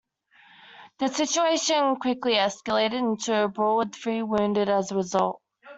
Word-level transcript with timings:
The 0.97 1.09
situation 1.09 1.97
quickly 1.97 2.33
escalated 2.33 2.93
into 2.93 3.43
a 3.43 3.47
brawl 3.47 3.77
with 3.77 3.93
three 3.93 4.23
wounded 4.23 4.67
as 4.67 4.91
a 4.91 4.95
result. 4.95 5.39